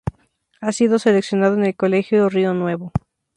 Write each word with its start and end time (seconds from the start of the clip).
Ha 0.61 0.71
sido 0.71 0.97
seleccionado 0.97 1.53
en 1.53 1.63
el 1.63 1.75
colegio 1.75 2.27
rio 2.27 2.55
nuevo. 2.55 2.91